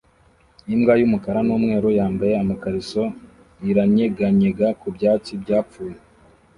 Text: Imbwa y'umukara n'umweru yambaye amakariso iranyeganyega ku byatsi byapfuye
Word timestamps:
Imbwa 0.73 0.93
y'umukara 0.99 1.39
n'umweru 1.47 1.89
yambaye 1.99 2.33
amakariso 2.43 3.01
iranyeganyega 3.69 4.67
ku 4.79 4.87
byatsi 4.95 5.31
byapfuye 5.41 5.95